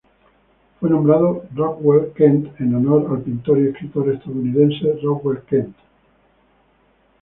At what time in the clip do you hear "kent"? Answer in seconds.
2.13-2.59, 5.43-5.75